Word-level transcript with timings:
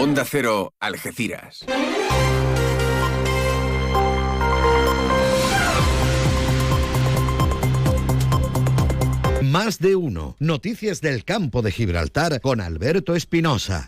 Onda 0.00 0.24
Cero, 0.24 0.74
Algeciras. 0.78 1.66
Más 9.42 9.80
de 9.80 9.96
uno. 9.96 10.36
Noticias 10.38 11.00
del 11.00 11.24
campo 11.24 11.62
de 11.62 11.72
Gibraltar 11.72 12.40
con 12.40 12.60
Alberto 12.60 13.16
Espinosa. 13.16 13.86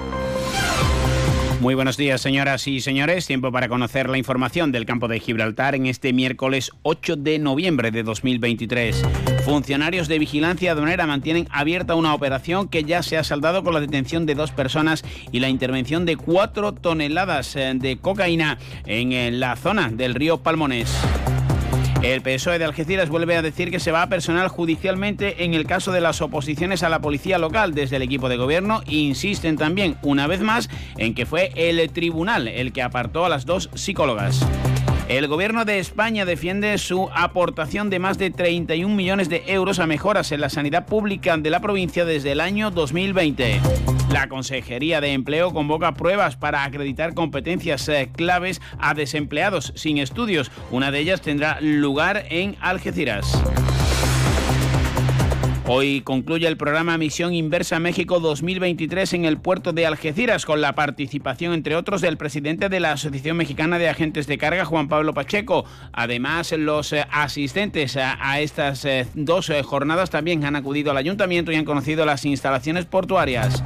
Muy 1.60 1.74
buenos 1.74 1.98
días, 1.98 2.22
señoras 2.22 2.66
y 2.66 2.80
señores. 2.80 3.26
Tiempo 3.26 3.52
para 3.52 3.68
conocer 3.68 4.08
la 4.08 4.16
información 4.16 4.72
del 4.72 4.86
campo 4.86 5.08
de 5.08 5.20
Gibraltar 5.20 5.74
en 5.74 5.84
este 5.84 6.14
miércoles 6.14 6.70
8 6.84 7.16
de 7.16 7.38
noviembre 7.38 7.90
de 7.90 8.02
2023. 8.02 9.02
Funcionarios 9.44 10.08
de 10.08 10.18
vigilancia 10.18 10.72
aduanera 10.72 11.06
mantienen 11.06 11.46
abierta 11.50 11.96
una 11.96 12.14
operación 12.14 12.68
que 12.68 12.84
ya 12.84 13.02
se 13.02 13.18
ha 13.18 13.24
saldado 13.24 13.62
con 13.62 13.74
la 13.74 13.80
detención 13.80 14.24
de 14.24 14.36
dos 14.36 14.52
personas 14.52 15.04
y 15.32 15.40
la 15.40 15.50
intervención 15.50 16.06
de 16.06 16.16
cuatro 16.16 16.72
toneladas 16.72 17.54
eh, 17.56 17.74
de 17.74 17.98
cocaína 17.98 18.58
en 18.86 19.12
eh, 19.12 19.30
la 19.30 19.54
zona 19.54 19.90
del 19.90 20.14
río 20.14 20.38
Palmones. 20.38 20.90
El 22.02 22.22
PSOE 22.22 22.58
de 22.58 22.64
Algeciras 22.64 23.10
vuelve 23.10 23.36
a 23.36 23.42
decir 23.42 23.70
que 23.70 23.78
se 23.78 23.92
va 23.92 24.00
a 24.00 24.08
personal 24.08 24.48
judicialmente 24.48 25.44
en 25.44 25.52
el 25.52 25.66
caso 25.66 25.92
de 25.92 26.00
las 26.00 26.22
oposiciones 26.22 26.82
a 26.82 26.88
la 26.88 27.00
policía 27.00 27.38
local 27.38 27.74
desde 27.74 27.96
el 27.96 28.02
equipo 28.02 28.30
de 28.30 28.38
gobierno 28.38 28.80
insisten 28.86 29.58
también 29.58 29.96
una 30.00 30.26
vez 30.26 30.40
más 30.40 30.70
en 30.96 31.14
que 31.14 31.26
fue 31.26 31.52
el 31.54 31.90
tribunal 31.90 32.48
el 32.48 32.72
que 32.72 32.82
apartó 32.82 33.26
a 33.26 33.28
las 33.28 33.44
dos 33.44 33.68
psicólogas. 33.74 34.40
El 35.10 35.26
gobierno 35.26 35.64
de 35.64 35.80
España 35.80 36.24
defiende 36.24 36.78
su 36.78 37.10
aportación 37.12 37.90
de 37.90 37.98
más 37.98 38.16
de 38.16 38.30
31 38.30 38.94
millones 38.94 39.28
de 39.28 39.42
euros 39.48 39.80
a 39.80 39.88
mejoras 39.88 40.30
en 40.30 40.40
la 40.40 40.50
sanidad 40.50 40.86
pública 40.86 41.36
de 41.36 41.50
la 41.50 41.58
provincia 41.58 42.04
desde 42.04 42.30
el 42.30 42.40
año 42.40 42.70
2020. 42.70 43.60
La 44.12 44.28
Consejería 44.28 45.00
de 45.00 45.12
Empleo 45.12 45.52
convoca 45.52 45.94
pruebas 45.94 46.36
para 46.36 46.62
acreditar 46.62 47.14
competencias 47.14 47.88
eh, 47.88 48.08
claves 48.14 48.62
a 48.78 48.94
desempleados 48.94 49.72
sin 49.74 49.98
estudios. 49.98 50.52
Una 50.70 50.92
de 50.92 51.00
ellas 51.00 51.20
tendrá 51.20 51.60
lugar 51.60 52.26
en 52.30 52.54
Algeciras. 52.60 53.36
Hoy 55.66 56.00
concluye 56.00 56.48
el 56.48 56.56
programa 56.56 56.98
Misión 56.98 57.34
Inversa 57.34 57.78
México 57.78 58.18
2023 58.18 59.12
en 59.12 59.24
el 59.24 59.38
puerto 59.38 59.72
de 59.72 59.86
Algeciras 59.86 60.44
con 60.44 60.60
la 60.60 60.74
participación, 60.74 61.52
entre 61.52 61.76
otros, 61.76 62.00
del 62.00 62.16
presidente 62.16 62.68
de 62.68 62.80
la 62.80 62.92
Asociación 62.92 63.36
Mexicana 63.36 63.78
de 63.78 63.88
Agentes 63.88 64.26
de 64.26 64.38
Carga, 64.38 64.64
Juan 64.64 64.88
Pablo 64.88 65.14
Pacheco. 65.14 65.64
Además, 65.92 66.52
los 66.52 66.92
eh, 66.92 67.06
asistentes 67.10 67.96
a, 67.96 68.40
estas 68.40 68.84
eh, 68.84 69.06
dos 69.14 69.50
eh, 69.50 69.62
jornadas 69.62 70.10
también 70.10 70.44
han 70.44 70.56
acudido 70.56 70.90
al 70.90 70.96
ayuntamiento 70.96 71.52
y 71.52 71.56
han 71.56 71.64
conocido 71.64 72.04
las 72.04 72.24
instalaciones 72.24 72.86
portuarias. 72.86 73.62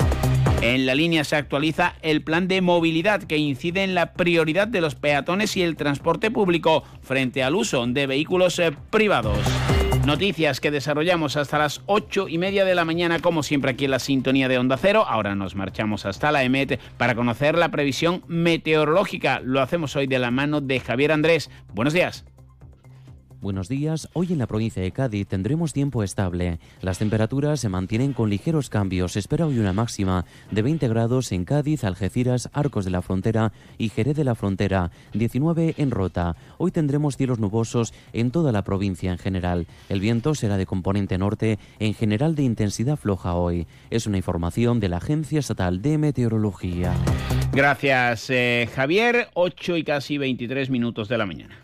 En 0.60 0.86
la 0.86 0.94
línea 0.94 1.24
se 1.24 1.36
actualiza 1.36 1.94
el 2.02 2.22
plan 2.22 2.48
de 2.48 2.60
movilidad 2.60 3.22
que 3.22 3.38
incide 3.38 3.84
en 3.84 3.94
la 3.94 4.14
prioridad 4.14 4.66
de 4.66 4.80
los 4.80 4.94
peatones 4.94 5.56
y 5.56 5.62
el 5.62 5.76
transporte 5.76 6.30
público 6.30 6.84
frente 7.02 7.42
al 7.42 7.54
uso 7.54 7.86
de 7.86 8.06
vehículos 8.06 8.60
privados. 8.90 9.38
Noticias 10.06 10.60
que 10.60 10.70
desarrollamos 10.70 11.36
hasta 11.38 11.58
las 11.58 11.80
ocho 11.86 12.28
y 12.28 12.36
media 12.36 12.66
de 12.66 12.74
la 12.74 12.84
mañana, 12.84 13.20
como 13.20 13.42
siempre 13.42 13.70
aquí 13.70 13.86
en 13.86 13.90
la 13.90 13.98
sintonía 13.98 14.48
de 14.48 14.58
Onda 14.58 14.76
Cero. 14.76 15.06
Ahora 15.08 15.34
nos 15.34 15.54
marchamos 15.54 16.04
hasta 16.04 16.30
la 16.30 16.44
EMET 16.44 16.78
para 16.98 17.14
conocer 17.14 17.56
la 17.56 17.70
previsión 17.70 18.22
meteorológica. 18.28 19.40
Lo 19.40 19.62
hacemos 19.62 19.96
hoy 19.96 20.06
de 20.06 20.18
la 20.18 20.30
mano 20.30 20.60
de 20.60 20.78
Javier 20.80 21.10
Andrés. 21.10 21.50
Buenos 21.72 21.94
días. 21.94 22.26
Buenos 23.44 23.68
días. 23.68 24.08
Hoy 24.14 24.32
en 24.32 24.38
la 24.38 24.46
provincia 24.46 24.82
de 24.82 24.90
Cádiz 24.90 25.28
tendremos 25.28 25.74
tiempo 25.74 26.02
estable. 26.02 26.58
Las 26.80 26.98
temperaturas 26.98 27.60
se 27.60 27.68
mantienen 27.68 28.14
con 28.14 28.30
ligeros 28.30 28.70
cambios. 28.70 29.18
Espera 29.18 29.46
hoy 29.46 29.58
una 29.58 29.74
máxima 29.74 30.24
de 30.50 30.62
20 30.62 30.88
grados 30.88 31.30
en 31.30 31.44
Cádiz, 31.44 31.84
Algeciras, 31.84 32.48
Arcos 32.54 32.86
de 32.86 32.90
la 32.90 33.02
Frontera 33.02 33.52
y 33.76 33.90
Jerez 33.90 34.16
de 34.16 34.24
la 34.24 34.34
Frontera, 34.34 34.90
19 35.12 35.74
en 35.76 35.90
Rota. 35.90 36.36
Hoy 36.56 36.70
tendremos 36.70 37.18
cielos 37.18 37.38
nubosos 37.38 37.92
en 38.14 38.30
toda 38.30 38.50
la 38.50 38.64
provincia 38.64 39.12
en 39.12 39.18
general. 39.18 39.66
El 39.90 40.00
viento 40.00 40.34
será 40.34 40.56
de 40.56 40.64
componente 40.64 41.18
norte, 41.18 41.58
en 41.80 41.92
general 41.92 42.36
de 42.36 42.44
intensidad 42.44 42.96
floja 42.96 43.34
hoy. 43.34 43.66
Es 43.90 44.06
una 44.06 44.16
información 44.16 44.80
de 44.80 44.88
la 44.88 44.96
Agencia 44.96 45.40
Estatal 45.40 45.82
de 45.82 45.98
Meteorología. 45.98 46.94
Gracias, 47.52 48.30
eh, 48.30 48.70
Javier. 48.74 49.28
8 49.34 49.76
y 49.76 49.84
casi 49.84 50.16
23 50.16 50.70
minutos 50.70 51.10
de 51.10 51.18
la 51.18 51.26
mañana. 51.26 51.63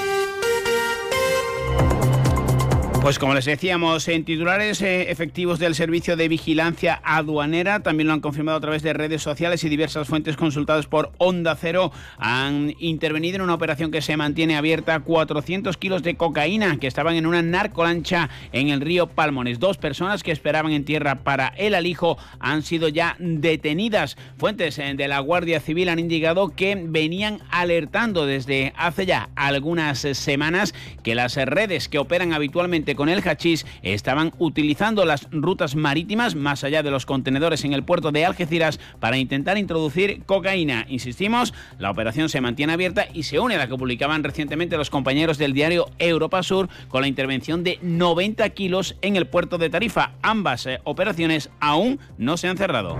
Pues 3.01 3.17
como 3.17 3.33
les 3.33 3.45
decíamos, 3.45 4.07
en 4.09 4.25
titulares 4.25 4.79
eh, 4.83 5.09
efectivos 5.09 5.57
del 5.57 5.73
Servicio 5.73 6.15
de 6.15 6.27
Vigilancia 6.27 7.01
Aduanera, 7.03 7.79
también 7.79 8.05
lo 8.05 8.13
han 8.13 8.19
confirmado 8.19 8.59
a 8.59 8.61
través 8.61 8.83
de 8.83 8.93
redes 8.93 9.23
sociales 9.23 9.63
y 9.63 9.69
diversas 9.69 10.07
fuentes 10.07 10.37
consultadas 10.37 10.85
por 10.85 11.11
Onda 11.17 11.55
Cero, 11.55 11.91
han 12.19 12.75
intervenido 12.77 13.37
en 13.37 13.41
una 13.41 13.55
operación 13.55 13.89
que 13.89 14.03
se 14.03 14.17
mantiene 14.17 14.55
abierta, 14.55 14.99
400 14.99 15.77
kilos 15.77 16.03
de 16.03 16.13
cocaína 16.13 16.77
que 16.77 16.85
estaban 16.85 17.15
en 17.15 17.25
una 17.25 17.41
narcolancha 17.41 18.29
en 18.51 18.69
el 18.69 18.81
río 18.81 19.07
Palmones. 19.07 19.57
Dos 19.59 19.79
personas 19.79 20.21
que 20.21 20.31
esperaban 20.31 20.71
en 20.71 20.85
tierra 20.85 21.23
para 21.23 21.47
el 21.57 21.73
alijo 21.73 22.19
han 22.39 22.61
sido 22.61 22.87
ya 22.87 23.15
detenidas. 23.17 24.15
Fuentes 24.37 24.77
eh, 24.77 24.93
de 24.95 25.07
la 25.07 25.19
Guardia 25.21 25.59
Civil 25.59 25.89
han 25.89 25.97
indicado 25.97 26.49
que 26.49 26.79
venían 26.79 27.39
alertando 27.49 28.27
desde 28.27 28.73
hace 28.77 29.07
ya 29.07 29.31
algunas 29.35 30.01
semanas 30.01 30.75
que 31.01 31.15
las 31.15 31.35
redes 31.35 31.89
que 31.89 31.97
operan 31.97 32.31
habitualmente 32.31 32.90
con 32.95 33.09
el 33.09 33.21
hachís 33.21 33.65
estaban 33.81 34.33
utilizando 34.37 35.05
las 35.05 35.27
rutas 35.31 35.75
marítimas 35.75 36.35
más 36.35 36.63
allá 36.63 36.83
de 36.83 36.91
los 36.91 37.05
contenedores 37.05 37.63
en 37.65 37.73
el 37.73 37.83
puerto 37.83 38.11
de 38.11 38.25
Algeciras 38.25 38.79
para 38.99 39.17
intentar 39.17 39.57
introducir 39.57 40.23
cocaína. 40.25 40.85
Insistimos, 40.89 41.53
la 41.79 41.91
operación 41.91 42.29
se 42.29 42.41
mantiene 42.41 42.73
abierta 42.73 43.05
y 43.13 43.23
se 43.23 43.39
une 43.39 43.55
a 43.55 43.59
la 43.59 43.67
que 43.67 43.77
publicaban 43.77 44.23
recientemente 44.23 44.77
los 44.77 44.89
compañeros 44.89 45.37
del 45.37 45.53
diario 45.53 45.89
Europa 45.99 46.43
Sur 46.43 46.69
con 46.87 47.01
la 47.01 47.07
intervención 47.07 47.63
de 47.63 47.79
90 47.81 48.49
kilos 48.49 48.95
en 49.01 49.15
el 49.15 49.27
puerto 49.27 49.57
de 49.57 49.69
Tarifa. 49.69 50.13
Ambas 50.21 50.65
eh, 50.65 50.79
operaciones 50.83 51.49
aún 51.59 51.99
no 52.17 52.37
se 52.37 52.47
han 52.47 52.57
cerrado. 52.57 52.97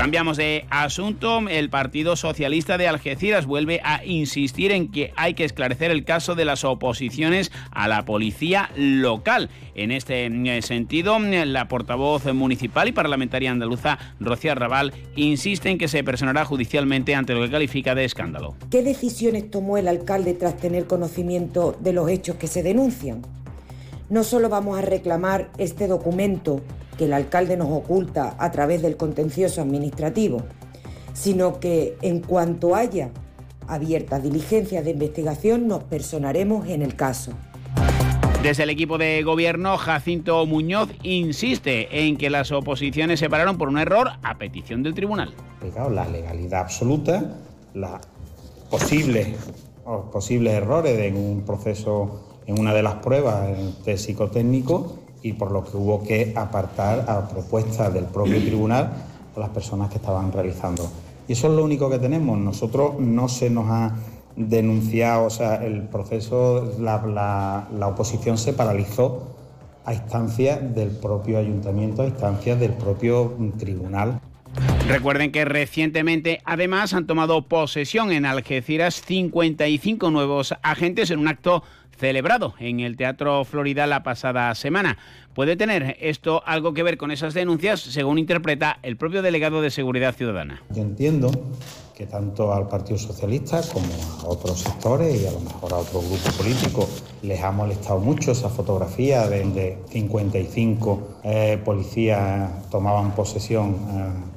Cambiamos 0.00 0.38
de 0.38 0.64
asunto. 0.70 1.46
El 1.46 1.68
Partido 1.68 2.16
Socialista 2.16 2.78
de 2.78 2.88
Algeciras 2.88 3.44
vuelve 3.44 3.82
a 3.84 4.02
insistir 4.02 4.72
en 4.72 4.90
que 4.90 5.12
hay 5.14 5.34
que 5.34 5.44
esclarecer 5.44 5.90
el 5.90 6.06
caso 6.06 6.34
de 6.34 6.46
las 6.46 6.64
oposiciones 6.64 7.52
a 7.70 7.86
la 7.86 8.06
policía 8.06 8.70
local. 8.76 9.50
En 9.74 9.90
este 9.90 10.24
eh, 10.24 10.62
sentido, 10.62 11.18
la 11.18 11.68
portavoz 11.68 12.24
municipal 12.32 12.88
y 12.88 12.92
parlamentaria 12.92 13.50
andaluza, 13.50 13.98
Rocío 14.18 14.54
Raval, 14.54 14.94
insiste 15.16 15.68
en 15.68 15.76
que 15.76 15.86
se 15.86 16.02
personará 16.02 16.46
judicialmente 16.46 17.14
ante 17.14 17.34
lo 17.34 17.42
que 17.42 17.50
califica 17.50 17.94
de 17.94 18.06
escándalo. 18.06 18.54
¿Qué 18.70 18.82
decisiones 18.82 19.50
tomó 19.50 19.76
el 19.76 19.86
alcalde 19.86 20.32
tras 20.32 20.56
tener 20.56 20.86
conocimiento 20.86 21.76
de 21.78 21.92
los 21.92 22.08
hechos 22.08 22.36
que 22.36 22.46
se 22.46 22.62
denuncian? 22.62 23.20
No 24.08 24.24
solo 24.24 24.48
vamos 24.48 24.78
a 24.78 24.80
reclamar 24.80 25.50
este 25.58 25.88
documento 25.88 26.62
que 27.00 27.06
el 27.06 27.14
alcalde 27.14 27.56
nos 27.56 27.70
oculta 27.70 28.36
a 28.38 28.50
través 28.50 28.82
del 28.82 28.98
contencioso 28.98 29.62
administrativo, 29.62 30.42
sino 31.14 31.58
que 31.58 31.96
en 32.02 32.20
cuanto 32.20 32.76
haya 32.76 33.08
abiertas 33.66 34.22
diligencias 34.22 34.84
de 34.84 34.90
investigación 34.90 35.66
nos 35.66 35.82
personaremos 35.84 36.68
en 36.68 36.82
el 36.82 36.96
caso. 36.96 37.32
Desde 38.42 38.64
el 38.64 38.68
equipo 38.68 38.98
de 38.98 39.22
gobierno, 39.22 39.78
Jacinto 39.78 40.44
Muñoz 40.44 40.90
insiste 41.02 42.06
en 42.06 42.18
que 42.18 42.28
las 42.28 42.52
oposiciones 42.52 43.18
se 43.18 43.30
pararon 43.30 43.56
por 43.56 43.70
un 43.70 43.78
error 43.78 44.10
a 44.22 44.36
petición 44.36 44.82
del 44.82 44.92
tribunal. 44.92 45.32
La 45.90 46.06
legalidad 46.06 46.60
absoluta, 46.60 47.34
los 47.72 47.92
posibles, 48.70 49.38
posibles 50.12 50.52
errores 50.52 50.98
en 50.98 51.16
un 51.16 51.46
proceso 51.46 52.42
en 52.46 52.60
una 52.60 52.74
de 52.74 52.82
las 52.82 52.96
pruebas, 52.96 53.48
test 53.86 54.04
psicotécnico, 54.04 54.98
y 55.22 55.32
por 55.34 55.50
lo 55.50 55.64
que 55.64 55.76
hubo 55.76 56.02
que 56.02 56.32
apartar 56.36 57.04
a 57.08 57.28
propuesta 57.28 57.90
del 57.90 58.04
propio 58.04 58.38
tribunal 58.44 58.92
a 59.36 59.40
las 59.40 59.50
personas 59.50 59.90
que 59.90 59.96
estaban 59.96 60.32
realizando. 60.32 60.90
Y 61.28 61.32
eso 61.32 61.48
es 61.48 61.54
lo 61.54 61.64
único 61.64 61.88
que 61.88 61.98
tenemos. 61.98 62.38
Nosotros 62.38 62.98
no 62.98 63.28
se 63.28 63.50
nos 63.50 63.70
ha 63.70 63.94
denunciado, 64.36 65.26
o 65.26 65.30
sea, 65.30 65.64
el 65.64 65.82
proceso, 65.82 66.74
la, 66.80 67.68
la 67.72 67.86
oposición 67.86 68.38
se 68.38 68.52
paralizó 68.52 69.36
a 69.84 69.94
instancias 69.94 70.74
del 70.74 70.90
propio 70.90 71.38
ayuntamiento, 71.38 72.02
a 72.02 72.06
instancias 72.06 72.58
del 72.58 72.72
propio 72.72 73.34
tribunal. 73.58 74.20
Recuerden 74.88 75.30
que 75.30 75.44
recientemente 75.44 76.40
además 76.44 76.92
han 76.94 77.06
tomado 77.06 77.42
posesión 77.42 78.10
en 78.10 78.26
Algeciras 78.26 79.00
55 79.06 80.10
nuevos 80.10 80.54
agentes 80.62 81.10
en 81.10 81.20
un 81.20 81.28
acto 81.28 81.62
celebrado 82.00 82.54
en 82.58 82.80
el 82.80 82.96
Teatro 82.96 83.44
Florida 83.44 83.86
la 83.86 84.02
pasada 84.02 84.52
semana. 84.54 84.96
¿Puede 85.34 85.54
tener 85.54 85.96
esto 86.00 86.42
algo 86.46 86.72
que 86.72 86.82
ver 86.82 86.96
con 86.96 87.10
esas 87.10 87.34
denuncias, 87.34 87.80
según 87.80 88.18
interpreta 88.18 88.78
el 88.82 88.96
propio 88.96 89.22
delegado 89.22 89.60
de 89.60 89.70
Seguridad 89.70 90.14
Ciudadana? 90.14 90.62
Yo 90.70 90.82
entiendo 90.82 91.30
que 91.94 92.06
tanto 92.06 92.54
al 92.54 92.66
Partido 92.66 92.98
Socialista 92.98 93.60
como 93.70 93.86
a 94.22 94.28
otros 94.28 94.60
sectores 94.60 95.20
y 95.20 95.26
a 95.26 95.32
lo 95.32 95.40
mejor 95.40 95.74
a 95.74 95.76
otros 95.76 96.08
grupos 96.08 96.32
políticos 96.34 97.02
les 97.22 97.42
ha 97.42 97.52
molestado 97.52 98.00
mucho 98.00 98.32
esa 98.32 98.48
fotografía 98.48 99.28
de 99.28 99.76
55 99.90 101.08
eh, 101.22 101.60
policías 101.62 102.70
tomaban 102.70 103.14
posesión 103.14 103.76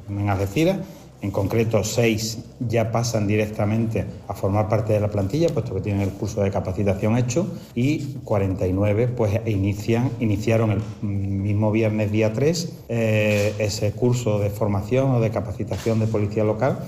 eh, 0.10 0.19
en 0.19 0.30
Algeciras 0.30 0.80
en 1.24 1.31
concreto, 1.31 1.84
seis 1.86 2.40
ya 2.60 2.92
pasan 2.92 3.28
directamente 3.28 4.06
a 4.28 4.34
formar 4.34 4.68
parte 4.68 4.92
de 4.92 5.00
la 5.00 5.08
plantilla, 5.08 5.48
puesto 5.48 5.74
que 5.74 5.80
tienen 5.80 6.02
el 6.02 6.10
curso 6.10 6.42
de 6.42 6.52
capacitación 6.52 7.18
hecho, 7.18 7.48
y 7.74 8.00
49 8.25 9.08
pues, 9.08 9.40
inician, 9.46 10.12
iniciaron 10.20 10.72
el 10.72 11.08
mismo 11.08 11.72
viernes 11.72 12.12
día 12.12 12.34
3 12.34 12.74
eh, 12.90 13.56
ese 13.58 13.94
curso 13.94 14.40
de 14.40 14.50
formación 14.50 15.12
o 15.12 15.22
de 15.22 15.31
capacitación 15.31 16.00
de 16.00 16.08
policía 16.08 16.44
local. 16.44 16.80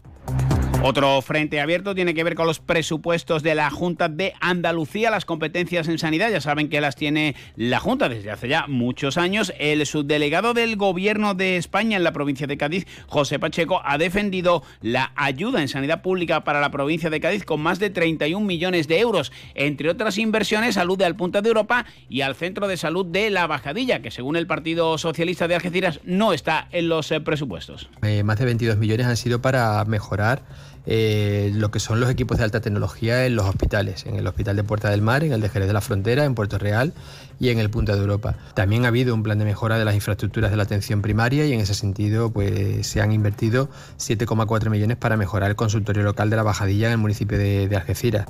Otro 0.88 1.20
frente 1.24 1.60
abierto 1.60 1.96
tiene 1.96 2.14
que 2.14 2.24
ver 2.24 2.36
con 2.36 2.46
los 2.46 2.60
presupuestos 2.60 3.42
de 3.42 3.56
la 3.56 3.72
Junta 3.72 4.08
de 4.08 4.34
Andalucía, 4.40 5.10
las 5.10 5.26
competencias 5.26 5.88
en 5.88 5.98
sanidad. 5.98 6.30
Ya 6.30 6.42
saben 6.42 6.70
que 6.70 6.80
las 6.80 6.96
tiene 6.96 7.36
la 7.56 7.80
Junta 7.80 8.08
desde 8.08 8.30
hace 8.30 8.50
ya 8.50 8.68
muchos 8.68 9.18
años. 9.18 9.52
El 9.58 9.84
subdelegado 9.88 10.54
del 10.54 10.76
Gobierno 10.76 11.34
de 11.34 11.58
España 11.58 11.98
en 11.98 12.04
la 12.04 12.12
provincia 12.12 12.46
de 12.46 12.60
Cádiz, 12.60 12.86
José 13.08 13.40
Pacheco, 13.40 13.82
ha 13.84 13.98
defendido 13.98 14.62
la 14.80 15.12
ayuda 15.16 15.60
en 15.60 15.70
sanidad 15.70 16.04
pública 16.04 16.44
para 16.44 16.62
la 16.62 16.70
provincia 16.70 17.10
de 17.10 17.20
Cádiz 17.20 17.46
con 17.46 17.62
más 17.62 17.80
de 17.80 17.90
31 17.90 18.46
millones 18.46 18.88
de 18.88 19.00
euros, 19.00 19.32
entre 19.56 19.90
otras 19.90 20.20
inversiones, 20.20 20.78
alude 20.78 21.06
al 21.06 21.16
Punta 21.16 21.42
de 21.42 21.48
Europa 21.48 21.88
y 22.10 22.22
al 22.22 22.36
Centro 22.36 22.68
de 22.68 22.78
Salud 22.78 23.08
de 23.08 23.32
La 23.32 23.48
Bajadilla, 23.48 24.04
que 24.04 24.12
según 24.12 24.36
el 24.36 24.46
Partido 24.46 25.00
Socialista 25.00 25.48
de 25.48 25.56
Algeciras 25.56 26.00
no 26.04 26.32
está 26.32 26.68
en 26.72 26.90
los 26.90 27.12
eh, 27.12 27.22
presupuestos. 27.22 27.90
Eh, 28.04 28.22
más 28.22 28.38
de 28.38 28.46
22 28.46 28.78
millones 28.78 29.08
han 29.08 29.18
sido 29.18 29.42
para 29.42 29.84
mejorar 29.86 30.44
eh, 30.86 31.52
lo 31.54 31.72
que 31.72 31.80
son 31.80 32.00
los 32.00 32.10
equipos 32.10 32.38
de 32.38 32.44
alta 32.44 32.62
tecnología 32.62 33.26
en 33.26 33.36
los 33.36 33.46
hospitales, 33.46 34.06
en 34.06 34.16
el 34.16 34.28
Hospital 34.28 34.56
de 34.56 34.64
Puerta 34.64 34.90
del 34.90 35.02
Mar, 35.02 35.24
en 35.24 35.34
el 35.34 35.42
de 35.42 35.50
Jerez 35.50 35.68
de 35.68 35.74
la 35.74 35.82
Frontera, 35.82 36.26
en 36.26 36.36
Puerto 36.36 36.58
Real 36.58 36.94
y 37.40 37.50
en 37.50 37.60
el 37.60 37.70
Punta 37.70 37.94
de 37.94 38.02
Europa. 38.02 38.36
También 38.54 38.86
ha 38.86 38.90
habido 38.90 39.14
un 39.14 39.24
plan 39.24 39.40
de 39.40 39.46
mejora 39.46 39.78
de 39.78 39.86
las 39.86 39.96
infraestructuras 39.96 40.52
de 40.52 40.58
la 40.58 40.64
atención 40.64 41.02
primaria 41.02 41.46
y 41.46 41.54
en 41.54 41.60
ese 41.60 41.74
sentido 41.74 42.32
pues, 42.32 42.88
se 42.88 43.02
han 43.02 43.12
invertido 43.12 43.70
7,4 43.98 44.70
millones 44.70 44.98
para 44.98 45.18
mejorar 45.18 45.50
el 45.50 45.56
consultorio 45.56 46.04
local 46.04 46.30
de 46.30 46.36
la 46.36 46.44
Bajadilla 46.44 46.88
en 46.88 46.94
el 46.94 47.00
municipio 47.00 47.38
de, 47.38 47.68
de 47.68 47.76
Algeciras. 47.76 48.26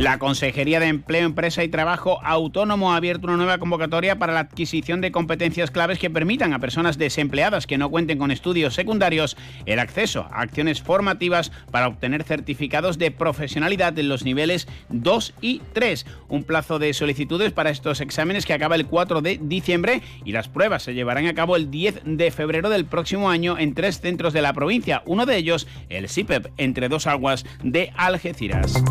La 0.00 0.18
Consejería 0.18 0.80
de 0.80 0.86
Empleo, 0.86 1.26
Empresa 1.26 1.62
y 1.62 1.68
Trabajo 1.68 2.20
Autónomo 2.24 2.94
ha 2.94 2.96
abierto 2.96 3.26
una 3.26 3.36
nueva 3.36 3.58
convocatoria 3.58 4.18
para 4.18 4.32
la 4.32 4.40
adquisición 4.40 5.02
de 5.02 5.12
competencias 5.12 5.70
claves 5.70 5.98
que 5.98 6.08
permitan 6.08 6.54
a 6.54 6.58
personas 6.58 6.96
desempleadas 6.96 7.66
que 7.66 7.76
no 7.76 7.90
cuenten 7.90 8.16
con 8.16 8.30
estudios 8.30 8.72
secundarios 8.72 9.36
el 9.66 9.78
acceso 9.78 10.26
a 10.30 10.40
acciones 10.40 10.80
formativas 10.80 11.52
para 11.70 11.86
obtener 11.86 12.24
certificados 12.24 12.96
de 12.96 13.10
profesionalidad 13.10 13.98
en 13.98 14.08
los 14.08 14.24
niveles 14.24 14.68
2 14.88 15.34
y 15.42 15.60
3. 15.74 16.06
Un 16.30 16.44
plazo 16.44 16.78
de 16.78 16.94
solicitudes 16.94 17.52
para 17.52 17.68
estos 17.68 18.00
exámenes 18.00 18.46
que 18.46 18.54
acaba 18.54 18.76
el 18.76 18.86
4 18.86 19.20
de 19.20 19.38
diciembre 19.42 20.00
y 20.24 20.32
las 20.32 20.48
pruebas 20.48 20.82
se 20.82 20.94
llevarán 20.94 21.26
a 21.26 21.34
cabo 21.34 21.56
el 21.56 21.70
10 21.70 22.04
de 22.06 22.30
febrero 22.30 22.70
del 22.70 22.86
próximo 22.86 23.28
año 23.28 23.58
en 23.58 23.74
tres 23.74 24.00
centros 24.00 24.32
de 24.32 24.40
la 24.40 24.54
provincia, 24.54 25.02
uno 25.04 25.26
de 25.26 25.36
ellos 25.36 25.68
el 25.90 26.08
CIPEP, 26.08 26.46
entre 26.56 26.88
dos 26.88 27.06
aguas 27.06 27.44
de 27.62 27.92
Algeciras. 27.98 28.82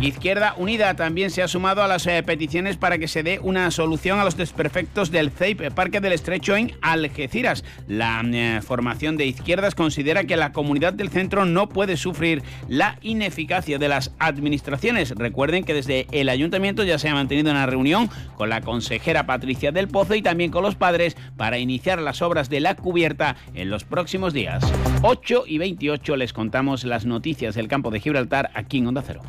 Izquierda 0.00 0.54
Unida 0.58 0.94
también 0.94 1.30
se 1.30 1.42
ha 1.42 1.48
sumado 1.48 1.82
a 1.82 1.88
las 1.88 2.06
eh, 2.06 2.22
peticiones 2.22 2.76
para 2.76 2.98
que 2.98 3.08
se 3.08 3.22
dé 3.22 3.40
una 3.42 3.70
solución 3.70 4.20
a 4.20 4.24
los 4.24 4.36
desperfectos 4.36 5.10
del 5.10 5.30
CEIP, 5.30 5.72
Parque 5.72 6.00
del 6.00 6.12
Estrecho 6.12 6.54
en 6.54 6.72
Algeciras. 6.82 7.64
La 7.88 8.22
eh, 8.24 8.60
formación 8.62 9.16
de 9.16 9.26
izquierdas 9.26 9.74
considera 9.74 10.24
que 10.24 10.36
la 10.36 10.52
comunidad 10.52 10.92
del 10.92 11.08
centro 11.08 11.46
no 11.46 11.68
puede 11.68 11.96
sufrir 11.96 12.42
la 12.68 12.98
ineficacia 13.00 13.78
de 13.78 13.88
las 13.88 14.12
administraciones. 14.18 15.10
Recuerden 15.16 15.64
que 15.64 15.74
desde 15.74 16.06
el 16.12 16.28
ayuntamiento 16.28 16.84
ya 16.84 16.98
se 16.98 17.08
ha 17.08 17.14
mantenido 17.14 17.50
una 17.50 17.66
reunión 17.66 18.10
con 18.36 18.50
la 18.50 18.60
consejera 18.60 19.26
Patricia 19.26 19.72
del 19.72 19.88
Pozo 19.88 20.14
y 20.14 20.22
también 20.22 20.50
con 20.50 20.62
los 20.62 20.74
padres 20.74 21.16
para 21.36 21.58
iniciar 21.58 22.00
las 22.00 22.20
obras 22.20 22.50
de 22.50 22.60
la 22.60 22.76
cubierta 22.76 23.36
en 23.54 23.70
los 23.70 23.84
próximos 23.84 24.34
días. 24.34 24.62
8 25.02 25.44
y 25.46 25.58
28 25.58 26.16
les 26.16 26.32
contamos 26.34 26.84
las 26.84 27.06
noticias 27.06 27.54
del 27.54 27.68
campo 27.68 27.90
de 27.90 28.00
Gibraltar 28.00 28.50
aquí 28.54 28.78
en 28.78 28.88
Onda 28.88 29.02
Cero. 29.06 29.22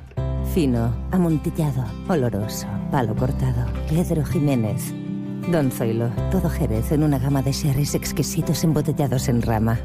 Fino, 0.57 0.91
amontillado, 1.11 1.85
oloroso, 2.07 2.65
palo 2.89 3.15
cortado. 3.15 3.71
Pedro 3.87 4.25
Jiménez. 4.25 4.91
Don 5.51 5.69
Zoilo, 5.69 6.09
todo 6.31 6.49
Jerez 6.49 6.91
en 6.91 7.03
una 7.03 7.19
gama 7.19 7.43
de 7.43 7.51
sherries 7.51 7.93
exquisitos 7.93 8.63
embotellados 8.63 9.27
en 9.27 9.43
rama. 9.43 9.79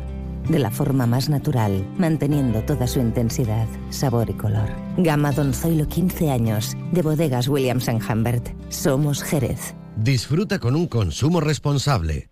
De 0.49 0.59
la 0.59 0.71
forma 0.71 1.07
más 1.07 1.29
natural, 1.29 1.87
manteniendo 1.99 2.63
toda 2.63 2.87
su 2.87 3.01
intensidad, 3.01 3.67
sabor 3.91 4.31
y 4.31 4.33
color. 4.33 4.71
Gama 4.97 5.33
Don 5.33 5.53
Zoilo 5.53 5.87
15 5.87 6.31
años, 6.31 6.75
de 6.91 7.03
bodegas 7.03 7.49
Williams⁇ 7.49 7.89
Humbert. 8.11 8.49
Somos 8.71 9.23
Jerez. 9.23 9.75
Disfruta 9.97 10.59
con 10.59 10.75
un 10.75 10.87
consumo 10.87 11.43
responsable. 11.43 12.31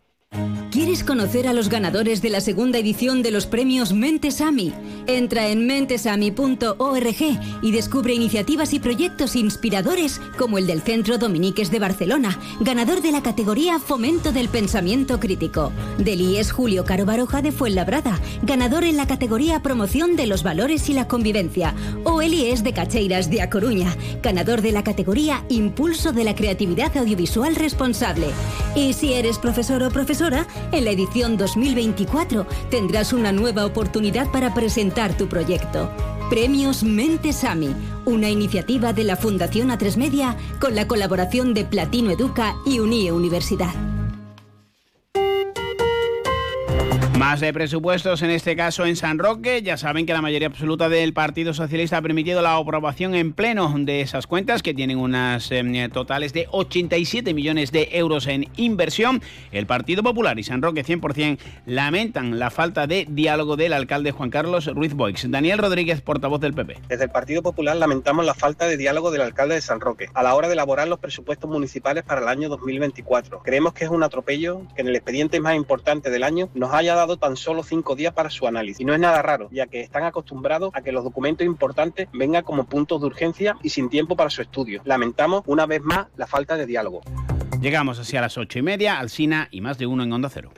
¿Quieres 0.70 1.02
conocer 1.02 1.48
a 1.48 1.52
los 1.52 1.68
ganadores 1.68 2.22
de 2.22 2.30
la 2.30 2.40
segunda 2.40 2.78
edición 2.78 3.24
de 3.24 3.32
los 3.32 3.46
premios 3.46 3.92
Mentesami? 3.92 4.72
Entra 5.06 5.48
en 5.48 5.66
mentesami.org 5.66 7.16
y 7.62 7.72
descubre 7.72 8.14
iniciativas 8.14 8.72
y 8.74 8.78
proyectos 8.78 9.34
inspiradores 9.34 10.20
como 10.38 10.58
el 10.58 10.66
del 10.66 10.82
Centro 10.82 11.18
Dominiques 11.18 11.70
de 11.70 11.78
Barcelona, 11.78 12.38
ganador 12.60 13.02
de 13.02 13.12
la 13.12 13.22
categoría 13.22 13.78
Fomento 13.78 14.32
del 14.32 14.48
Pensamiento 14.48 15.18
Crítico, 15.18 15.72
del 15.98 16.20
IES 16.20 16.52
Julio 16.52 16.84
Caro 16.84 17.06
Baroja 17.06 17.42
de 17.42 17.50
Fuenlabrada, 17.52 18.20
ganador 18.42 18.84
en 18.84 18.96
la 18.96 19.06
categoría 19.06 19.62
Promoción 19.62 20.16
de 20.16 20.26
los 20.26 20.42
Valores 20.42 20.88
y 20.88 20.92
la 20.92 21.08
Convivencia, 21.08 21.74
o 22.04 22.22
el 22.22 22.34
IES 22.34 22.62
de 22.62 22.72
Cacheiras 22.72 23.30
de 23.30 23.42
A 23.42 23.50
Coruña, 23.50 23.96
ganador 24.22 24.62
de 24.62 24.72
la 24.72 24.84
categoría 24.84 25.44
Impulso 25.48 26.12
de 26.12 26.24
la 26.24 26.34
Creatividad 26.34 26.96
Audiovisual 26.96 27.56
Responsable. 27.56 28.28
Y 28.76 28.92
si 28.92 29.14
eres 29.14 29.38
profesor 29.38 29.82
o 29.82 29.90
profesor, 29.90 30.20
en 30.70 30.84
la 30.84 30.90
edición 30.90 31.36
2024 31.36 32.46
tendrás 32.70 33.12
una 33.12 33.32
nueva 33.32 33.64
oportunidad 33.64 34.30
para 34.30 34.54
presentar 34.54 34.99
tu 35.08 35.28
proyecto. 35.28 35.90
Premios 36.28 36.84
Mentesami, 36.84 37.74
una 38.04 38.28
iniciativa 38.28 38.92
de 38.92 39.04
la 39.04 39.16
Fundación 39.16 39.70
A3 39.70 39.96
Media 39.96 40.36
con 40.60 40.74
la 40.74 40.86
colaboración 40.86 41.54
de 41.54 41.64
Platino 41.64 42.10
Educa 42.10 42.54
y 42.66 42.80
Unie 42.80 43.10
Universidad. 43.10 43.99
Más 47.20 47.38
de 47.38 47.52
presupuestos, 47.52 48.22
en 48.22 48.30
este 48.30 48.56
caso 48.56 48.86
en 48.86 48.96
San 48.96 49.18
Roque. 49.18 49.60
Ya 49.60 49.76
saben 49.76 50.06
que 50.06 50.14
la 50.14 50.22
mayoría 50.22 50.48
absoluta 50.48 50.88
del 50.88 51.12
Partido 51.12 51.52
Socialista 51.52 51.98
ha 51.98 52.02
permitido 52.02 52.40
la 52.40 52.56
aprobación 52.56 53.14
en 53.14 53.34
pleno 53.34 53.74
de 53.76 54.00
esas 54.00 54.26
cuentas, 54.26 54.62
que 54.62 54.72
tienen 54.72 54.96
unas 54.96 55.52
em, 55.52 55.90
totales 55.90 56.32
de 56.32 56.46
87 56.50 57.34
millones 57.34 57.72
de 57.72 57.90
euros 57.92 58.26
en 58.26 58.46
inversión. 58.56 59.20
El 59.52 59.66
Partido 59.66 60.02
Popular 60.02 60.38
y 60.38 60.44
San 60.44 60.62
Roque 60.62 60.82
100% 60.82 61.38
lamentan 61.66 62.38
la 62.38 62.48
falta 62.48 62.86
de 62.86 63.06
diálogo 63.06 63.56
del 63.56 63.74
alcalde 63.74 64.12
Juan 64.12 64.30
Carlos 64.30 64.64
Ruiz 64.68 64.94
Boix. 64.94 65.30
Daniel 65.30 65.58
Rodríguez, 65.58 66.00
portavoz 66.00 66.40
del 66.40 66.54
PP. 66.54 66.78
Desde 66.88 67.04
el 67.04 67.10
Partido 67.10 67.42
Popular 67.42 67.76
lamentamos 67.76 68.24
la 68.24 68.32
falta 68.32 68.66
de 68.66 68.78
diálogo 68.78 69.10
del 69.10 69.20
alcalde 69.20 69.56
de 69.56 69.60
San 69.60 69.80
Roque 69.80 70.08
a 70.14 70.22
la 70.22 70.34
hora 70.34 70.48
de 70.48 70.54
elaborar 70.54 70.88
los 70.88 70.98
presupuestos 70.98 71.50
municipales 71.50 72.02
para 72.02 72.22
el 72.22 72.28
año 72.28 72.48
2024. 72.48 73.42
Creemos 73.42 73.74
que 73.74 73.84
es 73.84 73.90
un 73.90 74.02
atropello 74.02 74.62
que 74.74 74.80
en 74.80 74.88
el 74.88 74.96
expediente 74.96 75.38
más 75.38 75.54
importante 75.54 76.08
del 76.08 76.22
año 76.22 76.48
nos 76.54 76.72
haya 76.72 76.94
dado 76.94 77.09
tan 77.16 77.36
solo 77.36 77.62
cinco 77.62 77.96
días 77.96 78.12
para 78.12 78.30
su 78.30 78.46
análisis. 78.46 78.80
Y 78.80 78.84
no 78.84 78.94
es 78.94 79.00
nada 79.00 79.22
raro, 79.22 79.48
ya 79.52 79.66
que 79.66 79.80
están 79.80 80.04
acostumbrados 80.04 80.70
a 80.74 80.82
que 80.82 80.92
los 80.92 81.04
documentos 81.04 81.46
importantes 81.46 82.08
vengan 82.12 82.44
como 82.44 82.64
puntos 82.64 83.00
de 83.00 83.06
urgencia 83.06 83.56
y 83.62 83.70
sin 83.70 83.88
tiempo 83.88 84.16
para 84.16 84.30
su 84.30 84.42
estudio. 84.42 84.82
Lamentamos 84.84 85.42
una 85.46 85.66
vez 85.66 85.82
más 85.82 86.08
la 86.16 86.26
falta 86.26 86.56
de 86.56 86.66
diálogo. 86.66 87.00
Llegamos 87.60 87.98
así 87.98 88.16
a 88.16 88.22
las 88.22 88.38
ocho 88.38 88.58
y 88.58 88.62
media, 88.62 88.98
al 88.98 89.10
SINA 89.10 89.48
y 89.50 89.60
más 89.60 89.78
de 89.78 89.86
uno 89.86 90.02
en 90.02 90.12
Onda 90.12 90.30
Cero. 90.30 90.50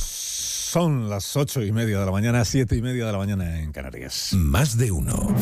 Son 0.00 1.08
las 1.08 1.36
ocho 1.36 1.62
y 1.62 1.72
media 1.72 2.00
de 2.00 2.04
la 2.04 2.12
mañana, 2.12 2.44
siete 2.44 2.76
y 2.76 2.82
media 2.82 3.06
de 3.06 3.12
la 3.12 3.18
mañana 3.18 3.60
en 3.60 3.72
Canarias. 3.72 4.32
Más 4.34 4.76
de 4.76 4.90
uno. 4.90 5.34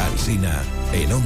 Alsina, 0.00 0.62
en 0.92 1.12